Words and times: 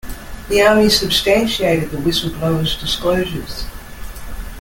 The 0.49 0.63
Army 0.63 0.89
substantiated 0.89 1.91
the 1.91 1.97
whistleblower's 1.97 2.75
disclosures. 2.75 3.67